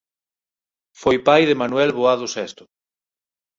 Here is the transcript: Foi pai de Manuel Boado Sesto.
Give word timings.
Foi 1.01 1.17
pai 1.27 1.41
de 1.49 1.59
Manuel 1.61 1.91
Boado 1.97 2.25
Sesto. 2.33 2.63